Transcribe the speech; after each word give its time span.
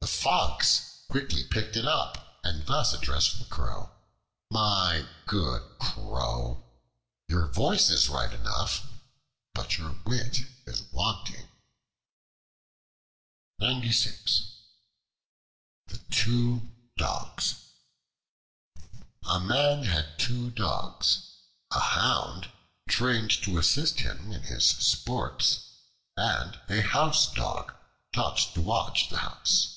The 0.00 0.20
Fox 0.24 1.02
quickly 1.10 1.44
picked 1.44 1.76
it 1.76 1.84
up, 1.86 2.40
and 2.42 2.66
thus 2.66 2.92
addressed 2.94 3.38
the 3.38 3.44
Crow: 3.44 3.90
"My 4.50 5.06
good 5.26 5.78
Crow, 5.78 6.64
your 7.28 7.46
voice 7.48 7.90
is 7.90 8.08
right 8.08 8.32
enough, 8.32 8.86
but 9.54 9.76
your 9.76 9.92
wit 10.06 10.40
is 10.66 10.82
wanting." 10.92 11.48
The 13.58 13.78
Two 16.10 16.72
Dogs 16.96 17.54
A 19.24 19.38
MAN 19.38 19.84
had 19.84 20.18
two 20.18 20.50
dogs: 20.50 21.30
a 21.70 21.78
Hound, 21.80 22.50
trained 22.88 23.30
to 23.42 23.58
assist 23.58 24.00
him 24.00 24.32
in 24.32 24.42
his 24.44 24.66
sports, 24.66 25.60
and 26.16 26.56
a 26.68 26.80
Housedog, 26.82 27.74
taught 28.12 28.38
to 28.54 28.62
watch 28.62 29.10
the 29.10 29.18
house. 29.18 29.74